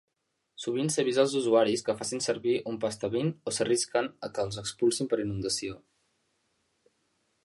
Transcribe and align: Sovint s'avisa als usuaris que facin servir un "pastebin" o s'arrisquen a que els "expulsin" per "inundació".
Sovint 0.61 0.87
s'avisa 0.93 1.19
als 1.23 1.35
usuaris 1.39 1.83
que 1.89 1.95
facin 1.99 2.23
servir 2.27 2.55
un 2.71 2.79
"pastebin" 2.85 3.29
o 3.51 3.53
s'arrisquen 3.57 4.09
a 4.29 4.33
que 4.37 4.47
els 4.47 4.57
"expulsin" 4.63 5.11
per 5.13 5.21
"inundació". 5.25 5.77